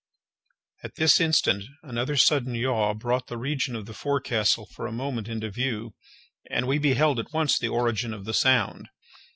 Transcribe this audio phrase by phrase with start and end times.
[0.83, 5.27] At this instant another sudden yaw brought the region of the forecastle for a moment
[5.27, 5.93] into view,
[6.49, 8.89] and we beheld at once the origin of the sound.